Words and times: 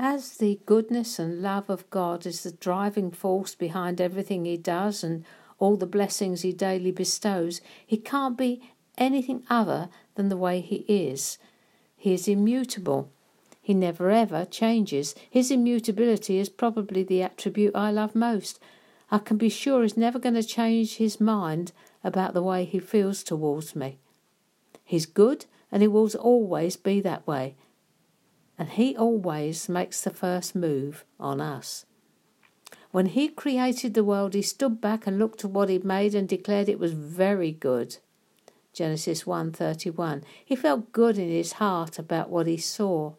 As 0.00 0.36
the 0.36 0.60
goodness 0.64 1.18
and 1.18 1.42
love 1.42 1.68
of 1.68 1.90
God 1.90 2.24
is 2.24 2.44
the 2.44 2.52
driving 2.52 3.10
force 3.10 3.56
behind 3.56 4.00
everything 4.00 4.44
he 4.44 4.56
does 4.56 5.02
and 5.02 5.24
all 5.58 5.76
the 5.76 5.86
blessings 5.86 6.42
he 6.42 6.52
daily 6.52 6.92
bestows, 6.92 7.60
he 7.84 7.96
can't 7.96 8.38
be 8.38 8.62
anything 8.96 9.42
other 9.50 9.88
than 10.14 10.28
the 10.28 10.36
way 10.36 10.60
he 10.60 10.84
is. 10.88 11.38
He 11.96 12.14
is 12.14 12.28
immutable. 12.28 13.10
He 13.60 13.74
never 13.74 14.12
ever 14.12 14.44
changes. 14.44 15.16
His 15.28 15.50
immutability 15.50 16.38
is 16.38 16.48
probably 16.48 17.02
the 17.02 17.22
attribute 17.22 17.74
I 17.74 17.90
love 17.90 18.14
most. 18.14 18.60
I 19.10 19.18
can 19.18 19.36
be 19.36 19.48
sure 19.48 19.82
he's 19.82 19.96
never 19.96 20.20
going 20.20 20.36
to 20.36 20.44
change 20.44 20.98
his 20.98 21.20
mind 21.20 21.72
about 22.04 22.34
the 22.34 22.42
way 22.42 22.64
he 22.64 22.78
feels 22.78 23.24
towards 23.24 23.74
me. 23.74 23.98
He's 24.84 25.06
good 25.06 25.46
and 25.72 25.82
he 25.82 25.88
will 25.88 26.08
always 26.20 26.76
be 26.76 27.00
that 27.00 27.26
way. 27.26 27.56
And 28.58 28.70
he 28.70 28.96
always 28.96 29.68
makes 29.68 30.00
the 30.00 30.10
first 30.10 30.56
move 30.56 31.04
on 31.20 31.40
us. 31.40 31.86
When 32.90 33.06
he 33.06 33.28
created 33.28 33.94
the 33.94 34.04
world, 34.04 34.34
he 34.34 34.42
stood 34.42 34.80
back 34.80 35.06
and 35.06 35.18
looked 35.18 35.44
at 35.44 35.50
what 35.50 35.68
he'd 35.68 35.84
made 35.84 36.14
and 36.14 36.28
declared 36.28 36.68
it 36.68 36.80
was 36.80 36.92
very 36.92 37.52
good. 37.52 37.98
Genesis 38.72 39.24
1:31. 39.24 40.22
He 40.44 40.56
felt 40.56 40.92
good 40.92 41.18
in 41.18 41.28
his 41.28 41.52
heart 41.52 41.98
about 41.98 42.30
what 42.30 42.46
he 42.46 42.56
saw. 42.56 43.12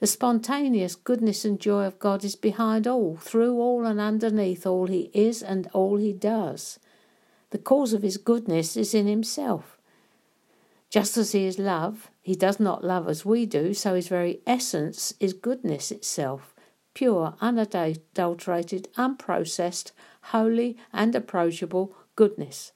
The 0.00 0.06
spontaneous 0.06 0.96
goodness 0.96 1.44
and 1.44 1.60
joy 1.60 1.84
of 1.84 1.98
God 1.98 2.24
is 2.24 2.34
behind 2.34 2.88
all, 2.88 3.16
through 3.16 3.58
all, 3.58 3.84
and 3.84 4.00
underneath 4.00 4.66
all 4.66 4.86
he 4.86 5.10
is 5.12 5.42
and 5.42 5.68
all 5.72 5.96
he 5.96 6.12
does. 6.12 6.80
The 7.50 7.58
cause 7.58 7.92
of 7.92 8.02
his 8.02 8.16
goodness 8.16 8.76
is 8.76 8.94
in 8.94 9.06
himself. 9.06 9.78
Just 10.92 11.16
as 11.16 11.32
he 11.32 11.46
is 11.46 11.58
love, 11.58 12.10
he 12.20 12.34
does 12.34 12.60
not 12.60 12.84
love 12.84 13.08
as 13.08 13.24
we 13.24 13.46
do, 13.46 13.72
so 13.72 13.94
his 13.94 14.08
very 14.08 14.42
essence 14.46 15.14
is 15.18 15.32
goodness 15.32 15.90
itself 15.90 16.54
pure, 16.92 17.34
unadulterated, 17.40 18.86
unprocessed, 18.98 19.92
holy, 20.24 20.76
and 20.92 21.14
approachable 21.14 21.96
goodness. 22.14 22.72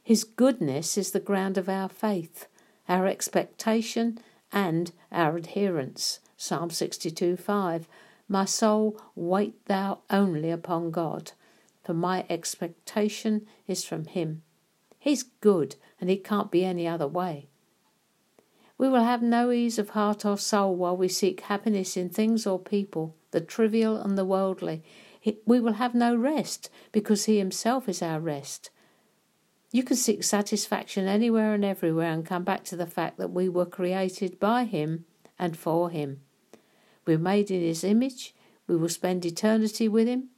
His 0.00 0.22
goodness 0.22 0.96
is 0.96 1.10
the 1.10 1.18
ground 1.18 1.58
of 1.58 1.68
our 1.68 1.88
faith, 1.88 2.46
our 2.88 3.08
expectation, 3.08 4.20
and 4.52 4.92
our 5.10 5.36
adherence. 5.36 6.20
Psalm 6.36 6.70
62 6.70 7.36
5. 7.36 7.88
My 8.28 8.44
soul, 8.44 9.00
wait 9.16 9.66
thou 9.66 9.98
only 10.10 10.52
upon 10.52 10.92
God, 10.92 11.32
for 11.82 11.94
my 11.94 12.24
expectation 12.30 13.48
is 13.66 13.84
from 13.84 14.04
Him. 14.04 14.42
He's 15.06 15.22
good, 15.22 15.76
and 16.00 16.10
He 16.10 16.16
can't 16.16 16.50
be 16.50 16.64
any 16.64 16.88
other 16.88 17.06
way. 17.06 17.46
We 18.76 18.88
will 18.88 19.04
have 19.04 19.22
no 19.22 19.52
ease 19.52 19.78
of 19.78 19.90
heart 19.90 20.24
or 20.24 20.36
soul 20.36 20.74
while 20.74 20.96
we 20.96 21.06
seek 21.06 21.42
happiness 21.42 21.96
in 21.96 22.08
things 22.08 22.44
or 22.44 22.58
people, 22.58 23.14
the 23.30 23.40
trivial 23.40 23.96
and 23.98 24.18
the 24.18 24.24
worldly. 24.24 24.82
We 25.44 25.60
will 25.60 25.74
have 25.74 25.94
no 25.94 26.16
rest 26.16 26.70
because 26.90 27.26
He 27.26 27.38
Himself 27.38 27.88
is 27.88 28.02
our 28.02 28.18
rest. 28.18 28.70
You 29.70 29.84
can 29.84 29.96
seek 29.96 30.24
satisfaction 30.24 31.06
anywhere 31.06 31.54
and 31.54 31.64
everywhere 31.64 32.10
and 32.10 32.26
come 32.26 32.42
back 32.42 32.64
to 32.64 32.76
the 32.76 32.84
fact 32.84 33.16
that 33.18 33.30
we 33.30 33.48
were 33.48 33.64
created 33.64 34.40
by 34.40 34.64
Him 34.64 35.04
and 35.38 35.56
for 35.56 35.88
Him. 35.88 36.22
We're 37.06 37.16
made 37.16 37.52
in 37.52 37.60
His 37.60 37.84
image, 37.84 38.34
we 38.66 38.74
will 38.76 38.88
spend 38.88 39.24
eternity 39.24 39.86
with 39.86 40.08
Him, 40.08 40.30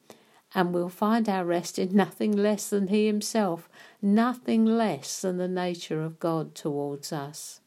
and 0.55 0.73
we'll 0.73 0.89
find 0.89 1.29
our 1.29 1.45
rest 1.45 1.79
in 1.79 1.95
nothing 1.95 2.33
less 2.33 2.71
than 2.71 2.89
He 2.89 3.07
Himself, 3.07 3.69
nothing 4.01 4.65
less 4.65 5.21
than 5.21 5.37
the 5.37 5.49
nature 5.49 6.03
of 6.03 6.19
God 6.19 6.55
towards 6.55 7.13
us. 7.13 7.61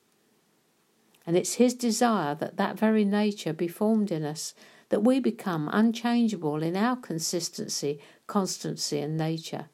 And 1.26 1.38
it's 1.38 1.56
His 1.56 1.74
desire 1.74 2.36
that 2.36 2.58
that 2.58 2.80
very 2.80 3.06
nature 3.06 3.54
be 3.54 3.68
formed 3.68 4.12
in 4.12 4.24
us, 4.24 4.54
that 4.90 5.04
we 5.04 5.20
become 5.20 5.70
unchangeable 5.72 6.64
in 6.64 6.76
our 6.76 6.96
consistency, 6.96 8.00
constancy, 8.28 9.00
and 9.00 9.18
nature 9.18 9.68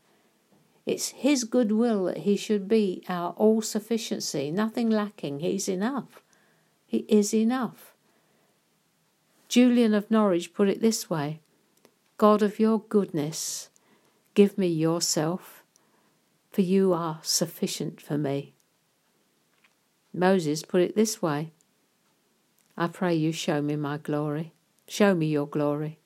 it's 0.87 1.09
His 1.09 1.43
good 1.43 1.73
will 1.73 2.05
that 2.05 2.19
He 2.19 2.37
should 2.37 2.67
be 2.67 3.03
our 3.09 3.31
all 3.31 3.61
sufficiency, 3.61 4.49
nothing 4.49 4.89
lacking. 4.89 5.41
He's 5.41 5.67
enough. 5.67 6.23
He 6.87 6.99
is 7.09 7.33
enough. 7.33 7.93
Julian 9.49 9.93
of 9.93 10.09
Norwich 10.09 10.53
put 10.53 10.69
it 10.69 10.79
this 10.79 11.09
way 11.09 11.41
God 12.17 12.41
of 12.41 12.59
your 12.59 12.79
goodness, 12.79 13.69
give 14.33 14.57
me 14.57 14.65
yourself, 14.65 15.63
for 16.49 16.61
you 16.61 16.91
are 16.91 17.19
sufficient 17.21 18.01
for 18.01 18.17
me. 18.17 18.55
Moses 20.11 20.63
put 20.63 20.81
it 20.81 20.95
this 20.95 21.21
way 21.21 21.51
I 22.75 22.87
pray 22.87 23.13
you 23.13 23.31
show 23.31 23.61
me 23.61 23.75
my 23.75 23.97
glory. 23.97 24.53
Show 24.87 25.13
me 25.13 25.27
your 25.27 25.45
glory. 25.45 25.99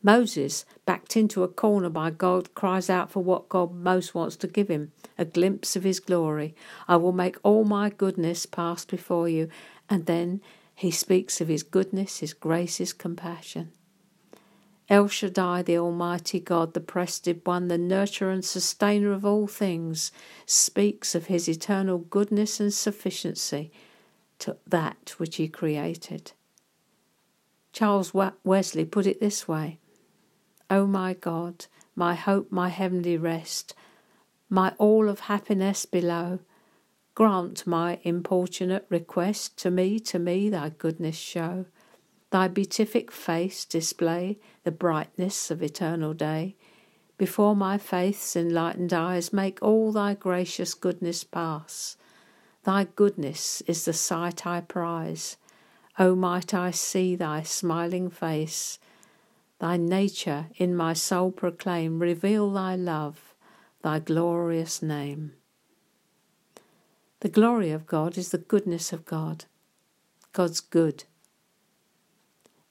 Moses, 0.00 0.64
backed 0.86 1.16
into 1.16 1.42
a 1.42 1.48
corner 1.48 1.90
by 1.90 2.10
God, 2.10 2.54
cries 2.54 2.88
out 2.88 3.10
for 3.10 3.24
what 3.24 3.48
God 3.48 3.74
most 3.74 4.14
wants 4.14 4.36
to 4.36 4.46
give 4.46 4.68
him 4.68 4.92
a 5.18 5.24
glimpse 5.24 5.74
of 5.74 5.82
his 5.82 5.98
glory. 5.98 6.54
I 6.86 6.96
will 6.96 7.12
make 7.12 7.36
all 7.42 7.64
my 7.64 7.90
goodness 7.90 8.46
pass 8.46 8.84
before 8.84 9.28
you. 9.28 9.48
And 9.88 10.06
then 10.06 10.40
he 10.76 10.92
speaks 10.92 11.40
of 11.40 11.48
his 11.48 11.64
goodness, 11.64 12.18
his 12.18 12.32
grace, 12.32 12.76
his 12.76 12.92
compassion. 12.92 13.72
El 14.90 15.06
Shaddai, 15.06 15.62
the 15.62 15.78
Almighty 15.78 16.40
God, 16.40 16.74
the 16.74 16.80
breasted 16.80 17.42
one, 17.44 17.68
the 17.68 17.78
nurturer 17.78 18.32
and 18.32 18.44
sustainer 18.44 19.12
of 19.12 19.24
all 19.24 19.46
things, 19.46 20.10
speaks 20.46 21.14
of 21.14 21.26
his 21.26 21.48
eternal 21.48 21.98
goodness 21.98 22.58
and 22.58 22.74
sufficiency 22.74 23.70
to 24.40 24.56
that 24.66 25.14
which 25.18 25.36
he 25.36 25.46
created. 25.46 26.32
Charles 27.72 28.12
Wesley 28.42 28.84
put 28.84 29.06
it 29.06 29.20
this 29.20 29.46
way 29.46 29.78
O 30.68 30.88
my 30.88 31.14
God, 31.14 31.66
my 31.94 32.16
hope, 32.16 32.50
my 32.50 32.68
heavenly 32.68 33.16
rest, 33.16 33.74
my 34.48 34.74
all 34.76 35.08
of 35.08 35.20
happiness 35.20 35.86
below, 35.86 36.40
grant 37.14 37.64
my 37.64 38.00
importunate 38.02 38.86
request 38.88 39.56
to 39.58 39.70
me, 39.70 40.00
to 40.00 40.18
me 40.18 40.50
thy 40.50 40.70
goodness 40.70 41.16
show. 41.16 41.66
Thy 42.30 42.48
beatific 42.48 43.10
face 43.10 43.64
display 43.64 44.38
the 44.64 44.70
brightness 44.70 45.50
of 45.50 45.62
eternal 45.62 46.14
day. 46.14 46.56
Before 47.18 47.54
my 47.54 47.76
faith's 47.76 48.36
enlightened 48.36 48.92
eyes 48.92 49.32
make 49.32 49.58
all 49.60 49.92
thy 49.92 50.14
gracious 50.14 50.74
goodness 50.74 51.24
pass. 51.24 51.96
Thy 52.64 52.84
goodness 52.84 53.62
is 53.62 53.84
the 53.84 53.92
sight 53.92 54.46
I 54.46 54.60
prize. 54.60 55.36
O 55.98 56.14
might 56.14 56.54
I 56.54 56.70
see 56.70 57.16
thy 57.16 57.42
smiling 57.42 58.10
face, 58.10 58.78
Thy 59.60 59.76
nature 59.76 60.46
in 60.56 60.74
my 60.74 60.94
soul 60.94 61.30
proclaim, 61.30 61.98
reveal 61.98 62.50
thy 62.50 62.76
love, 62.76 63.34
thy 63.82 63.98
glorious 63.98 64.82
name. 64.82 65.34
The 67.20 67.28
glory 67.28 67.70
of 67.70 67.86
God 67.86 68.16
is 68.16 68.30
the 68.30 68.38
goodness 68.38 68.90
of 68.90 69.04
God. 69.04 69.44
God's 70.32 70.60
good. 70.60 71.04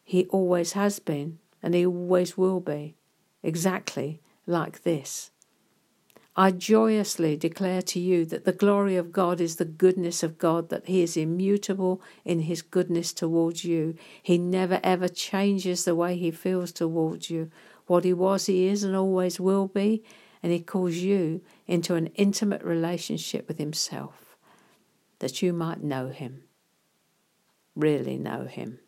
He 0.10 0.26
always 0.32 0.72
has 0.72 0.98
been, 0.98 1.38
and 1.62 1.76
he 1.76 1.86
always 1.86 2.36
will 2.36 2.60
be, 2.60 2.96
exactly 3.44 4.22
like 4.48 4.82
this. 4.82 5.30
I 6.36 6.50
joyously 6.50 7.38
declare 7.38 7.84
to 7.84 8.00
you 8.00 8.26
that 8.26 8.44
the 8.44 8.52
glory 8.52 8.96
of 8.96 9.12
God 9.12 9.40
is 9.40 9.58
the 9.58 9.66
goodness 9.66 10.24
of 10.24 10.40
God, 10.40 10.70
that 10.70 10.88
He 10.88 11.04
is 11.04 11.16
immutable 11.16 12.02
in 12.26 12.40
His 12.40 12.64
goodness 12.64 13.14
towards 13.14 13.64
you. 13.64 13.94
He 14.24 14.40
never 14.40 14.80
ever 14.84 15.08
changes 15.08 15.86
the 15.86 15.94
way 15.94 16.18
He 16.18 16.32
feels 16.32 16.72
towards 16.72 17.30
you. 17.30 17.52
What 17.86 18.04
He 18.04 18.14
was, 18.14 18.48
He 18.48 18.66
is, 18.66 18.84
and 18.84 18.96
always 18.96 19.40
will 19.40 19.68
be, 19.68 20.04
and 20.42 20.52
He 20.52 20.60
calls 20.60 20.96
you 20.96 21.42
into 21.68 21.94
an 21.94 22.08
intimate 22.16 22.64
relationship 22.64 23.48
with 23.48 23.60
Himself, 23.60 24.36
that 25.20 25.44
you 25.44 25.54
might 25.54 25.84
know 25.84 26.08
Him, 26.08 26.46
really 27.76 28.18
know 28.18 28.46
Him. 28.46 28.80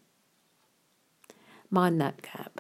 Mind 1.74 2.02
that 2.02 2.22
gap. 2.22 2.60